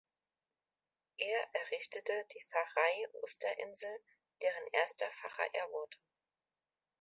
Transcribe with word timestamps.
Er 1.19 1.47
errichtete 1.61 2.25
die 2.33 2.43
Pfarrei 2.49 3.05
Osterinsel, 3.21 3.99
deren 4.41 4.67
erster 4.73 5.05
Pfarrer 5.11 5.47
er 5.53 5.69
wurde. 5.69 5.95